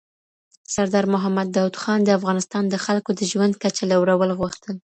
[0.73, 4.75] سردار محمد داود خان د افغانستان د خلکو د ژوند کچه لوړول غوښتل.